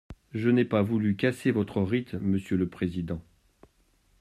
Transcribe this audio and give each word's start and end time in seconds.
Je 0.33 0.49
n’ai 0.49 0.65
pas 0.65 0.81
voulu 0.81 1.15
casser 1.15 1.51
votre 1.51 1.79
rythme, 1.83 2.17
monsieur 2.21 2.57
le 2.57 2.67
président. 2.67 3.21